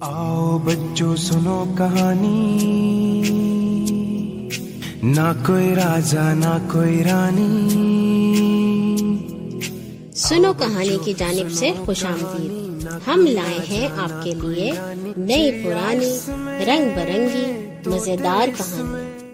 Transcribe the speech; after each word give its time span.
آؤ 0.00 0.58
بچوں، 0.58 1.16
سنو 1.16 1.74
کہانی۔ 1.78 2.58
نہ 5.02 5.32
کوئی 5.46 5.74
راجا، 5.74 6.34
نہ 6.34 6.58
کوئی 6.72 7.04
رانی۔ 7.04 7.68
سنو 10.14 10.52
کہانی 10.52 10.98
کی 11.04 11.14
جانب 11.16 11.52
سے 11.52 11.72
خوش 11.84 12.04
آمدید۔ 12.04 12.86
ہم 13.06 13.26
لائے 13.26 13.58
ہیں 13.68 13.88
آپ 13.96 14.24
کے 14.24 14.34
لیے 14.34 14.72
نئی 15.16 15.64
پرانی، 15.64 16.18
رنگ 16.64 16.88
برنگی، 16.96 17.66
مزیدار 17.86 18.48
کہانی۔ 18.58 19.28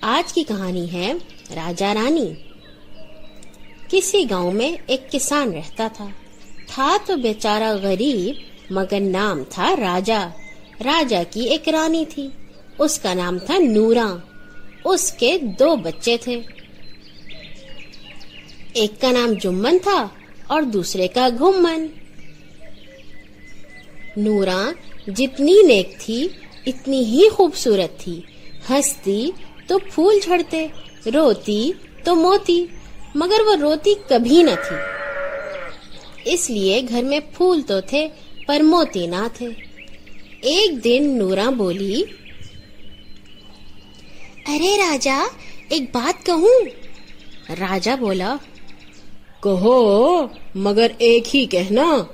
آج 0.00 0.32
کی 0.32 0.44
کہانی 0.44 0.92
ہے 0.92 1.12
راجا 1.54 1.94
رانی۔ 1.94 2.34
کسی 3.88 4.24
گاؤں 4.30 4.52
میں 4.52 4.76
ایک 4.86 5.12
کسان 5.12 5.52
رہتا 5.52 5.88
تھا۔ 5.92 6.06
تھا 6.66 6.96
تو 7.06 7.16
بیچارہ 7.16 7.74
غریب 7.82 8.53
مگر 8.70 9.00
نام 9.00 9.42
تھا 9.50 9.74
راجا۔ 9.76 10.28
راجا 10.84 11.22
کی 11.30 11.40
ایک 11.40 11.68
رانی 11.68 12.04
تھی۔ 12.04 12.28
اس 12.78 12.98
کا 12.98 13.14
نام 13.14 13.38
تھا 13.38 13.58
نورا۔ 13.58 14.16
اس 14.84 15.12
کے 15.12 15.38
دو 15.38 15.76
بچے 15.76 16.16
تھے۔ 16.16 16.40
ایک 18.72 19.00
کا 19.00 19.10
نام 19.10 19.32
جمن 19.32 19.78
تھا 19.82 20.08
اور 20.46 20.62
دوسرے 20.62 21.08
کا 21.08 21.28
گھمن 21.38 21.86
نورا 24.16 24.72
جتنی 25.06 25.62
نیک 25.66 25.98
تھی، 25.98 26.28
اتنی 26.66 27.04
ہی 27.04 27.28
خوبصورت 27.28 28.00
تھی۔ 28.00 28.20
ہنستی 28.70 29.30
تو 29.66 29.78
پھول 29.78 30.20
جھڑتے، 30.22 30.66
روتی 31.14 31.72
تو 32.04 32.14
موتی، 32.14 32.66
مگر 33.14 33.40
وہ 33.46 33.56
روتی 33.56 33.94
کبھی 34.08 34.42
نہ 34.42 34.50
تھی۔ 34.68 34.76
اس 36.24 36.50
لیے 36.50 36.82
گھر 36.88 37.02
میں 37.02 37.20
پھول 37.36 37.62
تو 37.62 37.80
تھے 37.80 38.08
پر 38.46 38.60
موتی 38.60 39.06
نہ 39.06 39.26
تھے۔ 39.34 39.48
ایک 40.40 40.84
دن 40.84 41.18
نورا 41.18 41.50
بولی 41.50 42.02
ارے 44.46 44.76
راجا 44.78 45.24
ایک 45.68 45.82
بات 45.92 46.26
کہوں؟ 46.26 46.58
راجا 47.60 47.94
بولا 47.94 48.36
کہو 49.42 50.26
مگر 50.54 50.90
ایک 50.98 51.36
ہی 51.36 51.44
کہنا۔ 51.46 52.04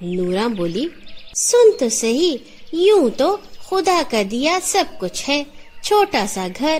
نورا 0.00 0.46
بولی 0.46 0.86
سن 1.34 1.78
تو 1.78 1.88
صحیح 1.88 2.36
یوں 2.72 3.08
تو 3.16 3.36
خدا 3.58 4.02
کا 4.10 4.22
دیا 4.30 4.58
سب 4.62 4.84
کچھ 4.98 5.28
ہے۔ 5.28 5.42
چھوٹا 5.82 6.24
سا 6.28 6.46
گھر 6.58 6.78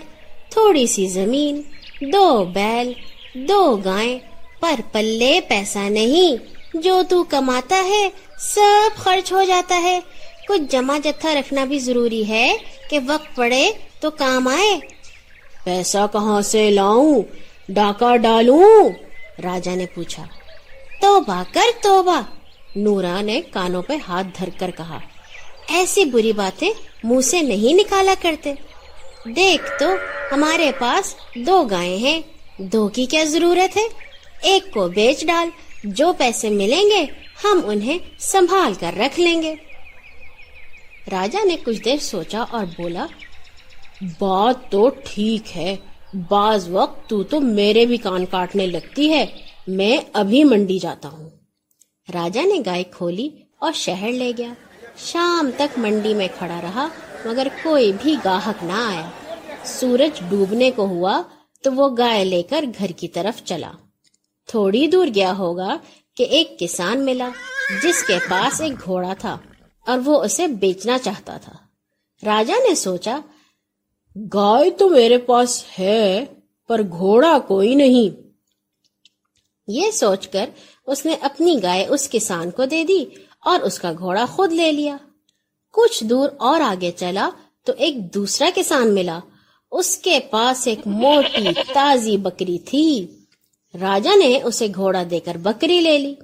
تھوڑی 0.50 0.86
سی 0.86 1.06
زمین 1.06 1.62
دو 2.00 2.45
بیل 2.45 2.92
دو 3.34 3.77
گائیں 3.77 4.19
پر 4.61 4.80
پلے 4.92 5.41
پیسہ 5.48 5.78
نہیں۔ 5.78 6.59
جو 6.75 7.03
تو 7.09 7.25
کماتا 7.25 7.85
ہے 7.85 8.09
سب 8.39 8.97
خرچ 8.97 9.33
ہو 9.33 9.45
جاتا 9.45 9.83
ہے۔ 9.83 10.01
کچھ 10.49 10.63
جمع 10.69 10.99
جتھا 11.05 11.35
رکھنا 11.35 11.65
بھی 11.65 11.79
ضروری 11.79 12.29
ہے 12.29 12.57
کہ 12.91 12.99
وقت 13.07 13.37
پڑے 13.37 13.71
تو 14.01 14.11
کام 14.11 14.49
آئے۔ 14.49 14.79
پیسہ 15.65 16.07
کہاں 16.13 16.43
سے 16.43 16.71
لاؤں؟ 16.71 17.23
ڈاکہ 17.69 18.17
ڈالوں؟ 18.17 18.89
راجا 19.43 19.75
نے 19.75 19.87
پوچھا۔ 19.87 20.25
توبہ 21.01 21.43
کر 21.53 21.83
توبہ۔ 21.83 22.21
نورا 22.77 23.21
نے 23.21 23.41
کانوں 23.53 23.83
پہ 23.83 23.93
ہاتھ 24.09 24.27
دھر 24.39 24.48
کر 24.59 24.71
کہا۔ 24.71 24.98
ایسی 25.69 26.05
بری 26.05 26.33
باتیں 26.33 26.71
منہ 27.05 27.21
سے 27.21 27.43
نہیں 27.43 27.75
نکالا 27.75 28.15
کرتے۔ 28.23 28.55
دیکھ 29.25 29.79
تو 29.79 29.95
ہمارے 30.33 30.71
پاس 30.79 31.15
دو 31.35 31.63
گائے 31.63 31.97
ہیں۔ 31.97 32.21
دو 32.59 32.89
کی 32.89 33.07
کیا 33.07 33.25
ضرورت 33.25 33.77
ہے؟ 33.77 33.83
ایک 34.43 34.75
کو 34.75 34.89
بیچ 34.89 35.27
ڈال 35.27 35.48
جو 35.84 36.12
پیسے 36.19 36.50
ملیں 36.50 36.91
گے، 36.91 37.06
ہم 37.45 37.61
انہیں 37.64 37.98
سنبھال 38.19 38.73
کر 38.81 38.92
رکھ 38.97 39.20
لیں 39.20 39.42
گے۔ 39.42 39.55
راجا 41.11 41.45
نے 41.45 41.56
کچھ 41.64 41.83
دیر 41.84 41.97
سوچا 41.97 42.45
اور 42.50 42.67
بولا، 42.67 43.06
بات 44.19 44.70
تو 44.70 44.91
ٹھیک 45.05 45.56
ہے، 45.56 45.77
بعض 46.28 46.69
وقت 46.69 47.08
تو 47.08 47.23
تو 47.23 47.41
میرے 47.41 47.86
بھی 47.86 47.96
کان 47.96 48.27
کاٹنے 48.27 48.67
لگتی 48.67 49.11
ہے، 49.11 49.27
میں 49.67 49.96
ابھی 50.13 50.45
منڈی 50.45 50.79
جاتا 50.79 51.08
ہوں۔ 51.08 51.30
راجا 52.14 52.42
نے 52.42 52.62
گائے 52.67 52.83
کھولی 52.83 53.29
اور 53.58 53.73
شہر 53.74 54.12
لے 54.12 54.33
گیا۔ 54.39 54.52
شام 54.97 55.51
تک 55.57 55.79
منڈی 55.79 56.14
میں 56.14 56.29
کھڑا 56.39 56.61
رہا، 56.62 56.89
مگر 57.24 57.48
کوئی 57.62 57.92
بھی 58.02 58.17
گاہک 58.24 58.64
نہ 58.64 58.73
آیا۔ 58.73 59.11
سورج 59.64 60.20
ڈوبنے 60.29 60.70
کو 60.70 60.85
ہوا 60.86 61.23
تو 61.62 61.73
وہ 61.73 61.89
گائے 61.98 62.24
لے 62.24 62.42
کر 62.42 62.64
گھر 62.79 62.91
کی 62.91 63.08
طرف 63.08 63.45
چلا۔ 63.45 63.70
تھوڑی 64.50 64.86
دور 64.86 65.06
گیا 65.14 65.33
ہوگا 65.38 65.77
کہ 66.16 66.22
ایک 66.22 66.58
کسان 66.58 67.05
ملا 67.05 67.28
جس 67.83 68.05
کے 68.05 68.18
پاس 68.30 68.61
ایک 68.61 68.72
گھوڑا 68.84 69.14
تھا 69.18 69.38
اور 69.86 69.98
وہ 70.05 70.24
اسے 70.24 70.46
بیچنا 70.46 70.98
چاہتا 70.98 71.36
تھا۔ 71.36 71.52
راجا 72.27 72.55
نے 72.68 72.74
سوچا، 72.74 73.20
گائے 74.34 74.70
تو 74.70 74.88
میرے 74.88 75.18
پاس 75.18 75.64
ہے، 75.78 76.24
پر 76.68 76.83
گھوڑا 76.83 77.38
کوئی 77.48 77.74
نہیں۔ 77.74 78.28
یہ 79.68 79.90
سوچ 79.90 80.28
کر 80.28 80.50
اس 80.86 81.06
نے 81.06 81.17
اپنی 81.20 81.62
گائے 81.62 81.86
اس 81.86 82.11
کسان 82.11 82.50
کو 82.50 82.64
دے 82.64 82.84
دی 82.84 83.05
اور 83.44 83.61
اس 83.61 83.78
کا 83.78 83.92
گھوڑا 83.98 84.24
خود 84.24 84.52
لے 84.52 84.72
لیا۔ 84.72 84.96
کچھ 85.72 86.05
دور 86.05 86.28
اور 86.38 86.61
آگے 86.61 86.90
چلا 86.90 87.30
تو 87.67 87.72
ایک 87.77 88.14
دوسرا 88.14 88.50
کسان 88.55 88.94
ملا۔ 88.94 89.18
اس 89.70 89.98
کے 89.98 90.20
پاس 90.30 90.67
ایک 90.67 90.86
موٹی 90.86 91.48
تازی 91.74 92.17
بکری 92.17 92.58
تھی۔ 92.58 93.06
راجا 93.81 94.14
نے 94.14 94.42
اسے 94.42 94.67
گھوڑا 94.75 95.03
دے 95.11 95.20
کر 95.20 95.36
بکری 95.36 95.81
لے 95.81 95.98
لی۔ 95.98 96.14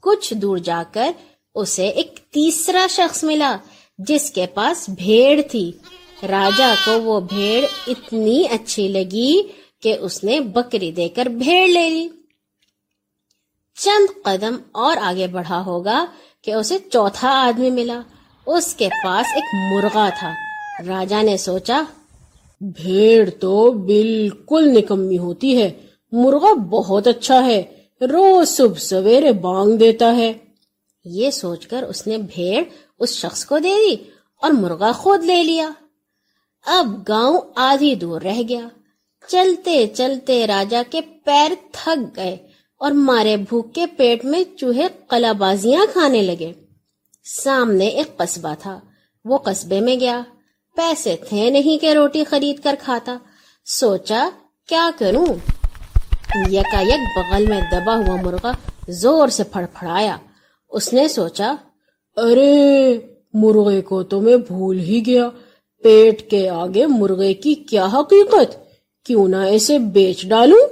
کچھ 0.00 0.34
دور 0.34 0.56
جا 0.56 0.82
کر 0.92 1.12
اسے 1.54 1.88
ایک 1.88 2.20
تیسرا 2.30 2.86
شخص 2.90 3.24
ملا 3.24 3.56
جس 3.98 4.30
کے 4.30 4.46
پاس 4.54 4.88
بھیڑ 4.88 5.40
تھی۔ 5.50 5.72
راجا 6.28 6.74
کو 6.84 7.02
وہ 7.02 7.20
بھیڑ 7.20 7.66
اتنی 7.86 8.44
اچھی 8.50 8.88
لگی 8.88 9.42
کہ 9.82 9.96
اس 10.00 10.24
نے 10.24 10.40
بکری 10.40 10.92
دے 10.92 11.08
کر 11.08 11.26
بھیڑ 11.26 11.68
لے 11.68 11.90
لی۔ 11.90 12.08
چند 13.78 14.24
قدم 14.24 14.56
اور 14.72 14.96
آگے 14.96 15.26
بڑھا 15.26 15.62
ہوگا 15.66 16.04
کہ 16.42 16.50
اسے 16.50 16.78
چوتھا 16.92 17.28
آدمی 17.28 17.70
ملا۔ 17.70 18.00
اس 18.46 18.74
کے 18.74 18.88
پاس 19.04 19.26
ایک 19.34 19.54
مرغا 19.54 20.08
تھا۔ 20.18 20.34
راجا 20.86 21.22
نے 21.22 21.36
سوچا، 21.36 21.82
بھیڑ 22.60 23.30
تو 23.30 23.72
بالکل 23.72 24.68
نکمی 24.68 25.18
ہوتی 25.18 25.62
ہے۔ 25.62 25.85
مرغا 26.12 26.52
بہت 26.52 27.06
اچھا 27.06 27.46
ہے، 27.46 27.62
روز 28.00 28.48
صبح 28.48 28.78
سویرے 28.78 29.32
بانگ 29.32 29.76
دیتا 29.76 30.16
ہے۔ 30.16 30.32
یہ 31.04 31.30
سوچ 31.30 31.66
کر 31.66 31.82
اس 31.82 32.06
نے 32.06 32.18
بھیڑ 32.18 32.64
اس 32.98 33.10
شخص 33.10 33.44
کو 33.44 33.58
دے 33.58 33.68
دی 33.68 34.04
اور 34.42 34.50
مرغا 34.50 34.92
خود 34.92 35.24
لے 35.24 35.42
لیا۔ 35.42 35.70
اب 36.66 37.08
گاؤں 37.08 37.38
آدھی 37.56 37.94
دور 37.94 38.20
رہ 38.20 38.42
گیا۔ 38.48 38.68
چلتے 39.28 39.86
چلتے 39.86 40.46
راجا 40.46 40.82
کے 40.90 41.00
پیر 41.00 41.52
تھک 41.72 42.16
گئے 42.16 42.36
اور 42.78 42.90
مارے 42.90 43.36
بھوک 43.36 43.74
کے 43.74 43.86
پیٹ 43.86 44.24
میں 44.24 44.58
چوہے 44.58 44.86
قلا 45.08 45.32
بازیاں 45.32 45.86
کھانے 45.92 46.22
لگے۔ 46.22 46.52
سامنے 47.24 47.86
ایک 47.86 48.16
قصبہ 48.16 48.54
تھا۔ 48.58 48.80
وہ 49.24 49.38
قصبے 49.38 49.80
میں 49.80 50.00
گیا۔ 50.00 50.22
پیسے 50.76 51.16
تھے 51.28 51.50
نہیں 51.50 51.78
کہ 51.78 51.92
روٹی 51.92 52.24
خرید 52.24 52.62
کر 52.62 52.74
کھاتا۔ 52.78 53.16
سوچا، 53.66 54.28
کیا 54.68 54.90
کروں؟ 54.98 55.55
یکا 56.34 56.80
یک 56.80 57.18
بغل 57.18 57.46
میں 57.46 57.60
دبا 57.72 57.96
ہوا 57.96 58.16
مرغا 58.16 58.52
زور 58.88 59.28
سے 59.28 59.44
پھڑ 59.44 59.66
پھڑایا 59.74 60.16
اس 60.68 60.92
نے 60.92 61.08
سوچا، 61.08 61.54
ارے، 62.16 62.98
مرغے 63.34 63.82
کو 63.82 64.02
تو 64.02 64.20
میں 64.20 64.36
بھول 64.36 64.78
ہی 64.78 65.06
گیا۔ 65.06 65.28
پیٹ 65.82 66.30
کے 66.30 66.48
آگے 66.48 66.86
مرغے 66.86 67.34
کی 67.34 67.54
کیا 67.54 67.86
حقیقت؟ 67.86 68.56
کیوں 69.04 69.28
نہ 69.28 69.36
اسے 69.36 69.78
بیچ 69.78 70.26
ڈالوں؟ 70.26 70.66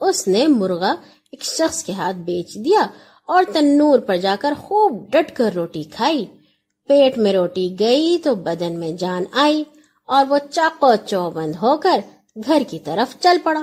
اس 0.00 0.28
نے 0.28 0.46
مرغا 0.46 0.94
ایک 1.32 1.44
شخص 1.44 1.84
کے 1.84 1.92
ہاتھ 1.92 2.16
بیچ 2.16 2.54
دیا 2.54 2.86
اور 3.26 3.44
تنور 3.52 3.98
پر 3.98 4.16
جا 4.16 4.36
کر 4.40 4.52
خوب 4.58 5.10
ڈٹ 5.12 5.36
کر 5.36 5.50
روٹی 5.54 5.82
کھائی۔ 5.82 6.24
پیٹ 6.88 7.18
میں 7.18 7.32
روٹی 7.32 7.76
گئی 7.80 8.18
تو 8.24 8.34
بدن 8.34 8.78
میں 8.78 8.92
جان 8.92 9.24
آئی 9.32 9.64
اور 10.06 10.24
وہ 10.28 10.38
چاقو 10.50 10.92
چوبند 11.06 11.52
ہو 11.62 11.76
کر 11.76 12.00
گھر 12.46 12.62
کی 12.68 12.78
طرف 12.78 13.22
چل 13.22 13.36
پڑا۔ 13.42 13.60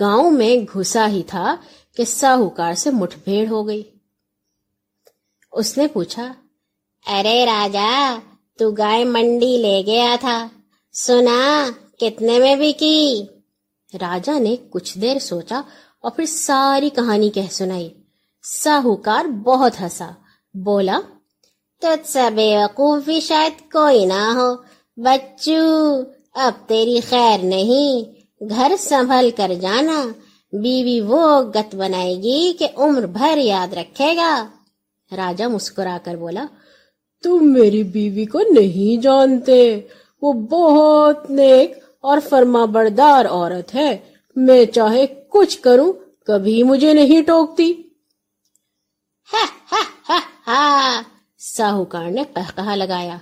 گاؤں 0.00 0.30
میں 0.30 0.78
گھسا 0.78 1.08
ہی 1.08 1.22
تھا 1.26 1.56
کہ 1.96 2.04
ساہوکار 2.04 2.74
سے 2.74 2.90
مٹھ 2.90 3.16
بھیڑ 3.24 3.48
ہو 3.48 3.66
گئی۔ 3.66 3.82
اس 5.52 5.78
نے 5.78 5.86
پوچھا، 5.86 6.32
ارے 7.06 7.46
راجا، 7.46 8.18
تو 8.58 8.70
گائے 8.70 9.04
منڈی 9.04 9.56
لے 9.56 9.82
گیا 9.86 10.16
تھا۔ 10.20 10.48
سنا، 10.92 11.70
کتنے 11.98 12.38
میں 12.38 12.56
بھی 12.56 12.72
کی 12.72 13.24
راجا 14.00 14.38
نے 14.38 14.56
کچھ 14.70 14.98
دیر 14.98 15.18
سوچا 15.18 15.60
اور 16.00 16.10
پھر 16.10 16.26
ساری 16.26 16.90
کہانی 16.90 17.30
کہہ 17.30 17.50
سنائی۔ 17.50 17.92
ساہوکار 18.42 19.24
بہت 19.24 19.80
ہنسا، 19.80 20.10
بولا، 20.54 21.00
تجھ 21.80 22.10
سا 22.10 22.28
بے 22.28 22.56
وقوفی 22.56 23.20
شاید 23.20 23.72
کوئی 23.72 24.04
نہ 24.04 24.32
ہو۔ 24.34 24.54
بچو 24.96 26.02
اب 26.34 26.52
تیری 26.66 27.00
خیر 27.00 27.38
نہیں۔ 27.42 28.15
گھر 28.40 28.72
سنبھل 28.78 29.30
کر 29.36 29.50
جانا، 29.60 30.04
بیوی 30.52 31.00
وہ 31.00 31.42
گت 31.42 31.74
بنائے 31.74 32.16
گی 32.16 32.52
کہ 32.58 32.68
عمر 32.76 33.06
بھر 33.06 33.38
یاد 33.38 33.72
رکھے 33.72 34.16
گا۔ 34.16 34.46
راجا 35.16 35.48
مسکرا 35.48 35.98
کر 36.04 36.16
بولا، 36.16 36.44
تم 37.22 37.38
میری 37.42 37.82
بیوی 37.82 38.24
کو 38.24 38.40
نہیں 38.40 39.02
جانتے، 39.02 39.80
وہ 40.22 40.32
بہت 40.32 41.30
نیک 41.30 41.72
اور 42.00 42.18
فرما 42.28 42.64
بردار 42.64 43.26
عورت 43.26 43.74
ہے۔ 43.74 43.98
میں 44.36 44.64
چاہے 44.64 45.06
کچھ 45.06 45.60
کروں، 45.60 45.92
کبھی 46.26 46.62
مجھے 46.62 46.92
نہیں 46.94 47.22
ٹوکتی۔ 47.22 47.82
ہاں 50.46 51.02
ساہوکار 51.38 52.10
نے 52.10 52.22
کہا 52.34 52.74
لگایا۔ 52.74 53.16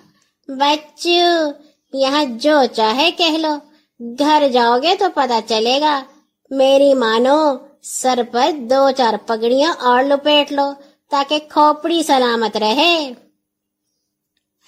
بچو 0.48 1.50
یہاں 1.92 2.24
جو 2.24 2.60
چاہے 2.72 3.10
کہہ 3.10 3.36
لو۔ 3.38 3.56
گھر 4.00 4.48
جاؤ 4.52 4.78
گے 4.82 4.96
تو 4.96 5.04
پتا 5.14 5.40
چلے 5.48 5.80
گا۔ 5.80 6.02
میری 6.50 6.94
مانو 6.94 7.56
سر 7.82 8.20
پر 8.32 8.50
دو 8.70 8.90
چار 8.96 9.14
پگڑیاں 9.26 9.74
اور 9.78 10.04
لپیٹ 10.04 10.52
لو 10.52 10.72
تاکہ 11.10 11.38
کھوپڑی 11.48 12.02
سلامت 12.02 12.56
رہے۔ 12.56 13.12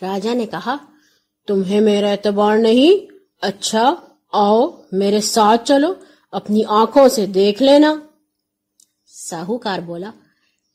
راجا 0.02 0.34
نے 0.34 0.46
کہا 0.46 0.76
تمہیں 1.48 1.80
میرا 1.80 2.10
اعتبار 2.10 2.56
نہیں؟ 2.56 3.12
اچھا 3.42 3.94
آؤ 4.32 4.66
میرے 4.92 5.20
ساتھ 5.20 5.64
چلو 5.64 5.94
اپنی 6.32 6.62
آنکھوں 6.68 7.08
سے 7.08 7.26
دیکھ 7.26 7.62
لینا۔ 7.62 7.94
ساہوکار 9.06 9.78
بولا 9.78 10.10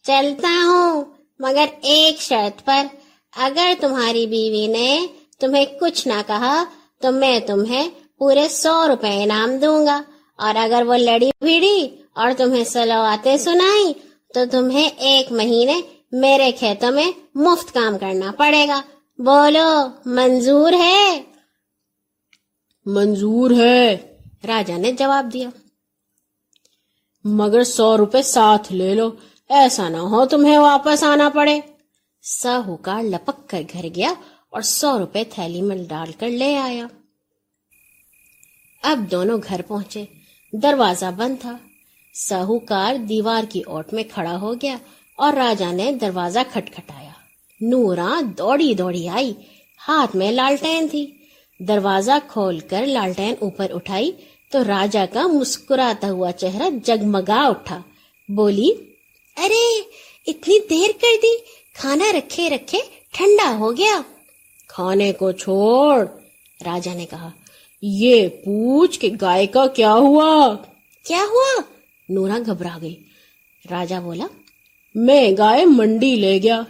چلتا 0.04 0.54
ہوں 0.64 1.04
مگر 1.40 1.66
ایک 1.82 2.22
شرط 2.22 2.66
پر 2.66 2.88
اگر 3.38 3.74
تمہاری 3.80 4.26
بیوی 4.26 4.68
نے 4.68 5.08
تمہیں 5.40 5.66
کچھ 5.66 6.08
نہ 6.08 6.22
کہا 6.28 6.64
تو 7.02 7.12
میں 7.12 7.40
تمہیں 7.40 7.90
پورے 8.22 8.50
سو 8.50 8.88
روپے 8.88 9.24
انعام 9.24 9.58
دوں 9.58 9.86
گا۔ 9.86 10.02
اور 10.38 10.56
اگر 10.56 10.84
وہ 10.88 10.98
لڑی 10.98 11.30
بھیڑی 11.42 11.88
اور 12.14 12.32
تمہیں 12.38 12.64
سلواتیں 12.64 13.38
سنائی 13.38 13.94
تو 14.34 14.40
تمہیں 14.52 14.90
ایک 14.98 15.32
مہینے 15.32 15.82
میرے 16.12 16.52
کھیتوں 16.52 16.92
میں 16.92 17.12
مفت 17.36 17.74
کام 17.74 17.98
کرنا 18.00 18.32
پڑے 18.38 18.68
گا۔ 18.68 18.82
بولو 19.18 19.88
منظور 20.06 20.74
ہے؟ 20.74 21.22
منظور 22.86 23.52
ہے۔ 23.52 23.98
راجا 24.48 24.78
نے 24.78 24.92
جواب 24.92 25.30
دیا۔ 25.34 25.50
مگر 27.24 27.64
سو 27.64 27.98
روپے 27.98 28.22
ساتھ 28.22 28.74
لے 28.74 28.94
لو 28.94 29.12
ایسا 29.50 29.90
نہ 29.90 29.98
ہو 29.98 30.26
تمہیں 30.26 30.58
واپس 30.58 31.04
آنا 31.04 31.30
پڑے۔ 31.30 31.60
ساہوکار 32.24 33.04
لپک 33.04 33.50
کر 33.50 33.62
گھر 33.74 33.86
گیا 33.96 34.14
اور 34.50 34.62
سو 34.62 35.00
روپے 35.00 35.24
تھیلی 35.24 35.62
میں 35.62 35.78
ڈال 35.90 36.12
کر 36.12 36.30
لے 36.30 36.58
آیا۔ 36.58 36.88
اب 38.84 39.00
دونوں 39.12 39.38
گھر 39.50 39.62
پہنچے۔ 39.62 40.06
دروازہ 40.54 41.06
بند 41.18 41.36
تھا۔ 41.42 41.58
ساہوکار 42.14 42.96
دیوار 42.96 43.44
کی 43.50 43.62
اوٹ 43.62 43.94
میں 43.94 44.04
کھڑا 44.14 44.42
ہو 44.42 44.54
گیا 44.54 44.78
اور 45.16 45.34
راجا 45.34 45.72
نے 45.72 45.92
دروازہ 45.92 46.40
کھٹکھٹایا۔ 46.54 47.12
نورا 47.62 48.22
دوڑی 48.38 48.74
دوڑی 48.74 49.08
آئی۔ 49.08 49.34
ہاتھ 49.88 50.16
میں 50.16 50.32
لالٹین 50.32 50.88
تھی۔ 50.88 51.12
دروازہ 51.60 52.12
کھول 52.28 52.60
کر 52.60 52.86
لالٹین 52.86 53.36
اوپر 53.40 53.72
اٹھائی 53.74 54.12
تو 54.52 54.64
راجا 54.64 55.06
کا 55.14 55.28
مسکراتا 55.28 56.12
ہوا 56.12 56.32
چہرہ 56.32 56.70
جگمگا 56.84 57.48
اٹھا۔ 57.48 57.82
بولی، 58.30 58.72
ارے، 59.38 59.82
اتنی 60.28 60.60
دیر 60.70 60.90
کر 61.02 61.16
دی۔ 61.24 61.38
کھانا 61.74 62.06
رکھے 62.14 62.50
رکھے 62.50 62.80
ٹھنڈا 63.14 63.56
ہو 63.58 63.78
گیا۔ 63.78 64.02
کھانے 64.68 65.14
کو 65.14 65.32
چھوڑ، 65.32 66.06
راجا 66.66 66.94
نے 66.94 67.06
کہا۔ 67.06 67.30
یہ 67.82 68.28
پوچھ 68.28 69.00
کہ 69.00 69.10
گائے 69.22 69.48
کا 69.48 69.68
کیا 69.68 69.94
ہوا؟ 69.94 70.56
کیا 71.06 71.26
ہوا؟ 71.32 71.62
نورا 72.10 72.40
گھبرا 72.46 72.78
گئی۔ 72.82 72.96
راجا 73.72 74.00
بولا 74.00 74.28
میں 74.96 75.32
گائے 75.38 75.66
منڈی 75.66 76.16
لے 76.16 76.40
گیا۔ 76.44 76.62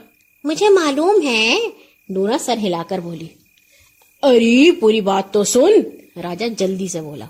مجھے 0.44 0.69
معلوم 0.69 1.28
ہے 1.28 1.60
نورا 2.10 2.38
سر 2.38 2.58
ہلا 2.58 2.84
کر 2.88 3.00
بولی۔ 3.00 3.28
ارے 4.24 4.72
پوری 4.72 5.02
بات 5.02 5.34
تو 5.34 5.44
سن۔ 5.44 5.69
راجا 6.24 6.48
جلدی 6.58 6.88
سے 6.88 7.02
بولا۔ 7.02 7.25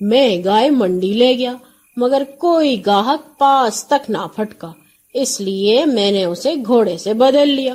میں 0.00 0.44
گائے 0.44 0.70
منڈی 0.70 1.12
لے 1.12 1.38
گیا 1.38 1.54
مگر 1.96 2.22
کوئی 2.38 2.86
گاہک 2.86 3.38
پاس 3.38 3.84
تک 3.84 4.10
نہ 4.10 4.26
پھٹکا۔ 4.36 4.72
اس 5.14 5.40
لیے 5.40 5.84
میں 5.84 6.12
نے 6.12 6.24
اسے 6.24 6.54
گھوڑے 6.66 6.98
سے 6.98 7.14
بدل 7.14 7.48
لیا۔ 7.48 7.74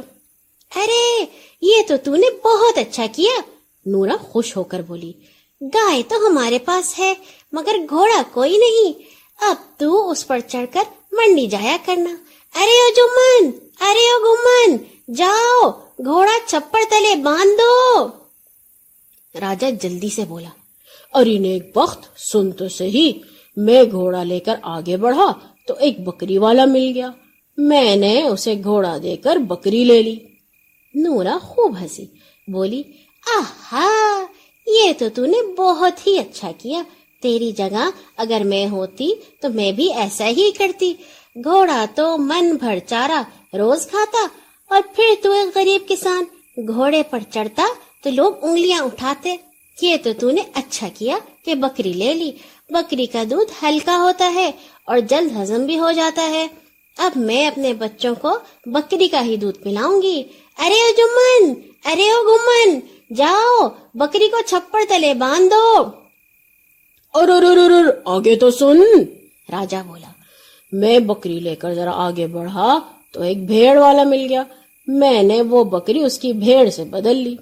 ارے 0.75 1.25
یہ 1.61 1.75
تو 1.87 1.95
تو 2.03 2.15
نے 2.15 2.27
بہت 2.43 2.77
اچھا 2.77 3.05
کیا۔ 3.15 3.50
نورا 3.85 4.15
خوش 4.21 4.57
ہو 4.57 4.63
کر 4.63 4.81
بولی، 4.81 5.13
گائے 5.61 6.03
تو 6.07 6.15
ہمارے 6.27 6.59
پاس 6.59 6.99
ہے، 6.99 7.13
مگر 7.51 7.75
گھوڑا 7.89 8.21
کوئی 8.33 8.57
نہیں۔ 8.57 8.93
اب 9.41 9.79
تو 9.79 10.09
اس 10.09 10.27
پر 10.27 10.39
چڑھ 10.47 10.65
کر 10.73 10.83
منڈی 11.11 11.47
جایا 11.47 11.77
کرنا۔ 11.85 12.09
ارے 12.55 12.77
او 12.81 12.93
جمن، 12.95 13.51
ارے 13.79 14.09
او 14.09 14.19
گمن، 14.25 14.77
جاؤ، 15.13 15.69
گھوڑا 16.05 16.37
چھپڑ 16.45 16.79
تلے 16.89 17.15
باندھ 17.15 17.57
دو 17.57 18.07
راجا 19.41 19.69
جلدی 19.81 20.09
سے 20.09 20.25
بولا 20.25 20.49
اری 21.13 21.37
نیک 21.37 21.77
وقت 21.77 22.19
سن 22.19 22.51
تو 22.51 22.69
صحیح، 22.69 23.13
میں 23.57 23.83
گھوڑا 23.91 24.23
لے 24.23 24.39
کر 24.39 24.55
آگے 24.61 24.97
بڑھا 24.97 25.33
تو 25.67 25.73
ایک 25.79 25.99
بکری 25.99 26.37
والا 26.37 26.65
مل 26.65 26.91
گیا۔ 26.95 27.11
میں 27.57 27.95
نے 27.95 28.23
اسے 28.23 28.55
گھوڑا 28.63 28.97
دے 29.03 29.15
کر 29.15 29.35
بکری 29.35 29.83
لے 29.83 30.01
لی۔ 30.01 30.19
نورا 30.93 31.37
خوب 31.41 31.81
ہنسی، 31.81 32.05
بولی 32.51 32.83
آہا، 33.27 34.25
یہ 34.67 34.93
تو 34.97 35.05
تو 35.15 35.25
نے 35.25 35.53
بہت 35.57 36.07
ہی 36.07 36.19
اچھا 36.19 36.51
کیا۔ 36.57 36.81
تیری 37.21 37.51
جگہ 37.51 37.89
اگر 38.17 38.41
میں 38.45 38.67
ہوتی 38.67 39.11
تو 39.39 39.49
میں 39.49 39.71
بھی 39.71 39.93
ایسا 39.93 40.27
ہی 40.27 40.51
کرتی۔ 40.51 40.93
گھوڑا 41.43 41.85
تو 41.95 42.17
من 42.17 42.55
بھر 42.55 42.79
چارا 42.87 43.21
روز 43.57 43.87
کھاتا 43.87 44.27
اور 44.69 44.81
پھر 44.95 45.05
تو 45.23 45.31
ایک 45.31 45.57
غریب 45.57 45.89
کسان۔ 45.89 46.23
گھوڑے 46.67 47.03
پر 47.03 47.19
چڑھتا 47.29 47.63
تو 48.03 48.09
لوگ 48.09 48.33
انگلیاں 48.41 48.81
اٹھاتے۔ 48.81 49.35
یہ 49.81 49.97
تو 50.03 50.09
تو 50.19 50.31
نے 50.31 50.41
اچھا 50.53 50.87
کیا 50.97 51.17
کہ 51.45 51.55
بکری 51.55 51.93
لے 51.93 52.13
لی۔ 52.13 52.31
بکری 52.69 53.05
کا 53.05 53.23
دودھ 53.29 53.65
ہلکا 53.65 53.97
ہوتا 53.97 54.33
ہے 54.33 54.51
اور 54.85 54.99
جلد 54.99 55.41
ہضم 55.41 55.65
بھی 55.65 55.79
ہو 55.79 55.91
جاتا 55.91 56.29
ہے۔ 56.29 56.47
اب 56.97 57.11
میں 57.15 57.47
اپنے 57.47 57.73
بچوں 57.73 58.15
کو 58.15 58.37
بکری 58.65 59.07
کا 59.07 59.25
ہی 59.25 59.35
دودھ 59.35 59.63
پلاؤں 59.63 60.01
گی۔ 60.01 60.23
ارے 60.59 60.81
او 60.81 60.89
جمن، 60.97 61.53
ارے 61.85 62.11
او 62.11 62.33
گمن 62.33 62.79
جاؤ، 63.15 63.67
بکری 63.93 64.27
کو 64.27 64.37
چھپڑ 64.47 64.83
تلے 64.89 65.13
باندھ 65.13 65.49
دو 65.51 65.83
اور، 67.13 67.27
آگے 68.05 68.35
تو 68.35 68.51
سن۔ 68.51 68.81
راجا 69.51 69.81
بولا، 69.87 70.11
میں 70.71 70.99
بکری 70.99 71.39
لے 71.39 71.55
کر 71.55 71.73
ذرا 71.73 71.91
آگے 71.93 72.27
بڑھا 72.27 72.79
تو 73.11 73.21
ایک 73.21 73.45
بھیڑ 73.45 73.77
والا 73.77 74.03
مل 74.03 74.25
گیا۔ 74.29 74.43
میں 74.87 75.23
نے 75.23 75.41
وہ 75.41 75.63
بکری 75.63 76.03
اس 76.03 76.19
کی 76.19 76.33
بھیڑ 76.33 76.69
سے 76.69 76.83
بدل 76.83 77.15
لی۔ 77.15 77.35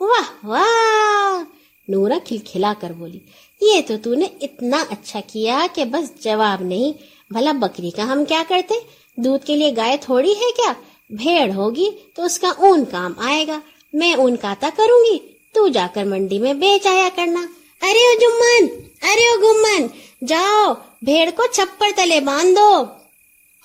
واہ 0.00 0.46
واہ۔ 0.46 1.42
نورا 1.88 2.18
کھلکھلا 2.24 2.74
کر 2.80 2.92
بولی، 2.92 3.18
یہ 3.60 3.80
تو 3.86 3.94
تو 4.02 4.14
نے 4.14 4.26
اتنا 4.40 4.84
اچھا 4.90 5.20
کیا 5.32 5.66
کہ 5.74 5.84
بس 5.84 6.24
جواب 6.24 6.62
نہیں۔ 6.62 6.92
بھلا 7.32 7.52
بکری 7.52 7.90
کا 7.90 8.12
ہم 8.12 8.24
کیا 8.24 8.42
کرتے؟ 8.48 8.74
دودھ 9.16 9.46
کے 9.46 9.56
لیے 9.56 9.72
گائے 9.76 9.96
تھوڑی 10.00 10.32
ہے 10.32 10.52
کیا؟ 10.56 10.72
بھیڑ 11.10 11.54
ہوگی 11.54 11.90
تو 12.14 12.22
اس 12.22 12.38
کا 12.38 12.48
اون 12.56 12.84
کام 12.90 13.12
آئے 13.16 13.46
گا۔ 13.46 13.60
میں 13.92 14.14
اون 14.14 14.36
کاتا 14.36 14.68
کروں 14.76 15.04
گی۔ 15.04 15.18
تو 15.52 15.68
جا 15.68 15.86
کر 15.94 16.04
منڈی 16.04 16.38
میں 16.38 16.54
بیچ 16.54 16.86
آیا 16.86 17.08
کرنا۔ 17.14 17.40
ارے 17.82 17.98
او 17.98 18.20
جمن، 18.20 18.80
ارے 19.02 19.28
او 19.28 19.40
گمن، 19.40 19.86
جاؤ، 20.26 20.72
بھیڑ 21.02 21.30
کو 21.36 21.42
چھپڑ 21.52 21.86
تلے 21.96 22.20
باندھ 22.20 22.56
دو 22.56 22.84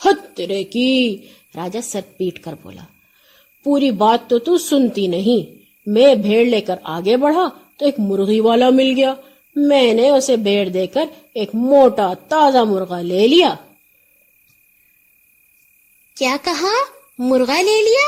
حد 0.06 0.36
تیرے 0.36 0.64
کی، 0.64 1.18
راجا 1.56 1.80
سر 1.84 2.00
پیٹ 2.18 2.44
کر 2.44 2.54
بولا۔ 2.64 2.82
پوری 3.64 3.92
بات 3.92 4.30
تو 4.30 4.40
تو 4.40 4.58
سنتی 4.58 5.08
نہیں۔ 5.08 5.58
میں 5.86 6.16
بھیڑ 6.16 6.46
لے 6.46 6.62
کر 6.62 6.76
آگے 6.84 7.18
بڑھا 7.18 7.50
تو 7.78 7.86
ایک 7.86 7.96
مرغی 8.00 8.40
والا 8.40 8.70
مل 8.70 8.94
گیا۔ 8.96 9.14
میں 9.56 9.94
نے 9.94 10.10
اسے 10.10 10.38
بھیڑ 10.38 10.70
دے 10.70 10.88
کر 10.88 11.06
ایک 11.34 11.50
موٹا 11.54 12.14
تازہ 12.30 12.58
مرغا 12.58 13.02
لے 13.02 13.28
لیا۔ 13.28 13.56
کیا 16.18 16.36
کہا؟ 16.44 16.74
مرغا 17.18 17.62
لے 17.62 17.82
لیا؟ 17.84 18.08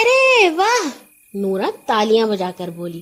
ارے، 0.00 0.50
واہ! 0.50 1.11
نورا 1.34 1.70
تالیاں 1.86 2.26
بجا 2.26 2.50
کر 2.58 2.70
بولی، 2.70 3.00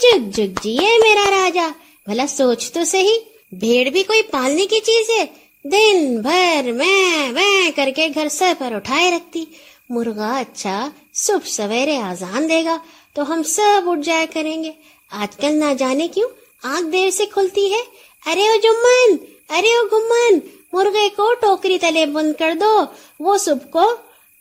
جگ 0.00 0.30
جگ 0.30 0.60
جیے 0.62 0.98
میرا 1.02 1.30
راجا، 1.30 1.68
بھلا 2.06 2.26
سوچ 2.26 2.72
تو 2.72 2.84
صحیح، 2.84 3.18
بھیڑ 3.52 3.90
بھی 3.90 4.02
کوئی 4.02 4.22
پالنے 4.22 4.66
کی 4.66 4.80
چیز 4.80 5.10
ہے؟ 5.10 5.26
دن 5.64 6.22
بھر 6.22 6.72
میں 6.72 7.32
میں 7.32 7.70
کر 7.76 7.88
کے 7.96 8.08
گھر 8.14 8.28
سر 8.30 8.52
پر 8.58 8.72
اٹھائے 8.72 9.10
رکھتی، 9.10 9.44
مرغا 9.88 10.38
اچھا 10.38 10.88
صبح 11.14 11.48
سویرے 11.48 11.96
آزان 11.98 12.48
دے 12.48 12.64
گا، 12.64 12.78
تو 13.14 13.32
ہم 13.32 13.42
سب 13.42 13.82
اٹھ 13.86 14.00
جایا 14.04 14.24
کریں 14.32 14.64
گے۔ 14.64 14.72
آج 15.10 15.36
کل 15.36 15.54
نہ 15.54 15.74
جانے 15.78 16.08
کیوں 16.08 16.28
آنکھ 16.62 16.92
دیر 16.92 17.10
سے 17.10 17.26
کھلتی 17.26 17.72
ہے؟ 17.72 17.82
ارے 18.26 18.48
او 18.48 18.56
جمن، 18.62 19.16
ارے 19.50 19.76
او 19.76 19.84
گمن 19.92 20.38
مرغے 20.72 21.08
کو 21.16 21.34
ٹوکری 21.34 21.78
تلے 21.78 22.06
بند 22.06 22.32
کر 22.38 22.54
دو، 22.60 22.84
وہ 23.20 23.38
صبح 23.38 23.70
کو 23.70 23.90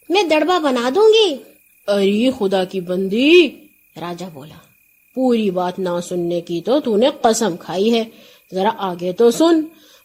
میں 0.10 0.24
دڑبا 0.24 0.60
بنا 0.60 0.90
دوں 0.96 1.14
گی۔ 1.14 1.36
ارے 1.89 2.29
خدا 2.39 2.63
کی 2.63 2.81
بندی۔ 2.81 3.50
راجا 4.01 4.27
بولا 4.34 4.58
پوری 5.15 5.51
بات 5.51 5.79
نہ 5.79 5.89
سننے 6.03 6.41
کی 6.41 6.62
تو 6.65 6.79
تو 6.79 6.98
نے 6.98 7.10
قسم 7.22 7.55
کھائی 7.58 7.93
ہے۔ 7.93 8.03
ذرا 8.53 8.69
آگے 8.77 9.12
تو 9.12 9.31
سن۔ 9.31 9.62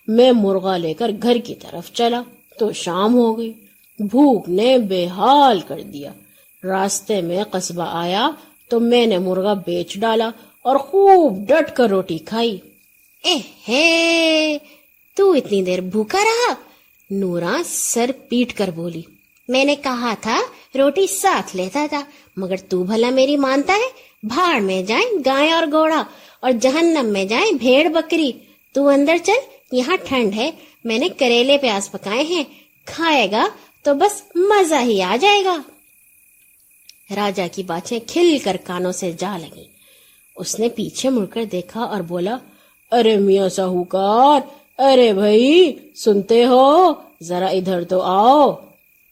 میں 0.08 0.32
مرغا 0.32 0.76
لے 0.76 0.94
کر 0.94 1.10
گھر 1.22 1.36
کی 1.44 1.54
طرف 1.54 1.92
چلا 1.92 2.22
تو 2.58 2.72
شام 2.72 3.14
ہو 3.14 3.38
گئی۔ 3.38 3.52
بھوک 3.98 4.48
نے 4.48 4.78
بے 4.78 5.06
حال 5.06 5.60
کر 5.60 5.80
دیا۔ 5.82 6.12
راستے 6.64 7.20
میں 7.20 7.44
قصبہ 7.50 7.82
آیا 7.82 8.30
تو 8.68 8.80
میں 8.80 9.06
نے 9.06 9.18
مرغا 9.18 9.54
بیچ 9.54 9.98
ڈالا 9.98 10.30
اور 10.62 10.76
خوب 10.76 11.48
ڈٹ 11.48 11.76
کر 11.76 11.88
روٹی 11.88 12.18
کھائی۔ 12.18 12.58
اے 13.24 13.36
ہے 13.68 14.58
تو 15.16 15.32
اتنی 15.32 15.62
دیر 15.62 15.80
بھوکا 15.80 16.18
رہا؟ 16.18 16.54
نورا 17.10 17.56
سر 17.66 18.10
پیٹ 18.28 18.54
کر 18.54 18.70
بولی 18.70 19.02
میں 19.48 19.64
نے 19.64 19.76
کہا 19.76 20.14
تھا، 20.20 20.40
روٹی 20.78 21.06
ساتھ 21.06 21.56
لیتا 21.56 21.86
تھا، 21.90 22.02
مگر 22.36 22.56
تو 22.56 22.82
بھلا 22.82 23.10
میری 23.10 23.36
مانتا 23.36 23.72
ہے، 23.72 23.88
بھاڑ 24.22 24.60
میں 24.60 24.82
جائیں 24.82 25.08
گائے 25.26 25.50
اور 25.50 25.66
گھوڑا، 25.70 26.02
اور 26.40 26.52
جہنم 26.60 27.06
میں 27.06 27.24
جائیں 27.24 27.52
بھیڑ 27.52 27.88
بکری، 27.88 28.32
تو 28.72 28.88
اندر 28.88 29.16
چل، 29.24 29.38
یہاں 29.72 29.96
ٹھنڈ 30.04 30.34
ہے، 30.34 30.50
میں 30.84 30.98
نے 30.98 31.08
کریلے 31.08 31.58
پیاز 31.58 31.90
پکائے 31.90 32.22
ہیں، 32.22 32.44
کھائے 32.84 33.30
گا، 33.32 33.46
تو 33.82 33.94
بس 33.94 34.22
مزہ 34.34 34.80
ہی 34.80 35.02
آ 35.02 35.16
جائے 35.20 35.44
گا۔ 35.44 35.56
راجا 37.16 37.46
کی 37.52 37.62
باتیں 37.62 37.98
کھل 38.06 38.38
کر 38.44 38.56
کانوں 38.64 38.92
سے 38.92 39.12
جا 39.12 39.36
لگی 39.36 39.64
اس 40.36 40.58
نے 40.58 40.68
پیچھے 40.68 41.10
مڑ 41.10 41.26
کر 41.26 41.44
دیکھا 41.44 41.80
اور 41.80 42.00
بولا، 42.00 42.36
ارے 42.92 43.16
میاں 43.16 43.48
ساہوکار، 43.48 44.40
ارے 44.78 45.12
بھائی، 45.12 45.72
سنتے 45.94 46.44
ہو، 46.44 46.92
ذرا 47.22 47.46
ادھر 47.46 47.84
تو 47.84 48.02
آؤ۔ 48.02 48.52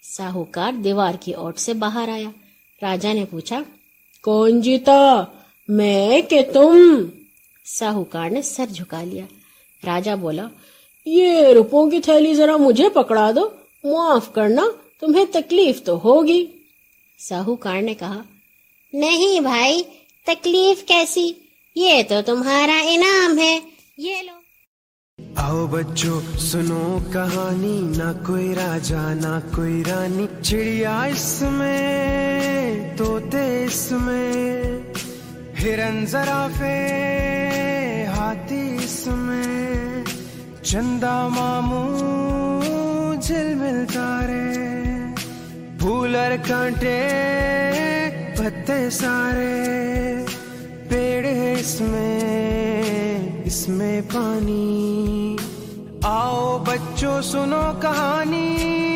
ساہوکار 0.02 0.72
دیوار 0.72 1.14
کی 1.20 1.34
اوٹ 1.34 1.58
سے 1.58 1.74
باہر 1.74 2.08
آیا۔ 2.08 2.28
راجا 2.82 3.12
نے 3.12 3.24
پوچھا 3.30 3.62
کون 4.22 4.60
جیتا 4.60 5.24
میں 5.68 6.20
کہ 6.20 6.40
تم؟ 6.52 7.04
ساہوکار 7.64 8.30
نے 8.30 8.42
سر 8.42 8.66
جھکا 8.74 9.02
لیا۔ 9.02 9.24
راجا 9.86 10.14
بولا 10.14 10.48
یہ 11.04 11.46
روپوں 11.46 11.90
کی 11.90 12.00
تھیلی 12.00 12.34
ذرا 12.34 12.56
مجھے 12.56 12.88
پکڑا 12.88 13.30
دو 13.36 13.48
معاف 13.84 14.32
کرنا 14.32 14.66
تمہیں 15.00 15.24
تکلیف 15.32 15.82
تو 15.82 16.00
ہوگی۔ 16.04 16.46
ساہوکار 17.18 17.82
نے 17.82 17.94
کہا 17.94 18.22
نہیں 18.92 19.40
بھائی 19.40 19.82
تکلیف 20.26 20.84
کیسی؟ 20.86 21.32
یہ 21.74 22.02
تو 22.08 22.14
تمہارا 22.26 22.80
انعام 22.84 23.38
ہے 23.38 23.60
یہ 23.98 24.16
لو۔ 24.22 24.41
آؤ 25.36 25.66
بچوں، 25.66 26.20
سنو 26.38 26.98
کہانی، 27.12 27.80
نہ 27.96 28.26
کوئی 28.26 28.54
راجا، 28.54 29.14
نہ 29.14 29.38
کوئی 29.54 29.82
رانی۔ 29.88 30.26
چڑیا 30.42 31.02
اس 31.02 31.42
میں 31.42 32.96
توتے 32.96 33.64
اس 33.64 33.92
میں۔ 33.92 34.32
ہرن 35.62 36.06
زرافے 36.06 36.86
ہاتھی 38.06 38.76
اس 38.84 39.08
میں۔ 39.10 40.04
چندا 40.62 41.28
ماموں 41.28 43.16
جل 43.22 43.54
مل 43.54 43.84
تارے۔ 43.94 44.56
پھول 45.78 46.16
اور 46.16 46.48
کانٹے، 46.48 47.02
پتے 48.36 48.90
سارے۔ 48.90 50.24
پیڑ 50.88 51.26
اس 51.58 51.80
میں۔ 51.80 52.61
اس 53.52 53.68
میں 53.68 54.00
پانی۔ 54.12 55.36
آؤ 56.02 56.58
بچوں 56.58 57.22
سنو 57.22 57.72
کہانی۔ 57.80 58.91